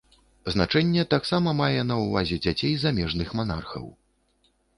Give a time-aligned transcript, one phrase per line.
[0.53, 3.85] Значэнне таксама мае на ўвазе дзяцей замежных манархаў.